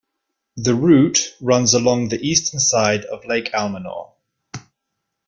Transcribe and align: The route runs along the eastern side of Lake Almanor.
The 0.57 0.73
route 0.73 1.35
runs 1.39 1.75
along 1.75 2.09
the 2.09 2.19
eastern 2.27 2.59
side 2.59 3.05
of 3.05 3.23
Lake 3.23 3.51
Almanor. 3.53 4.13